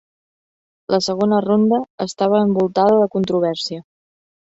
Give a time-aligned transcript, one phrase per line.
[0.95, 3.89] La segona ronda estava envoltada de controvèrsia.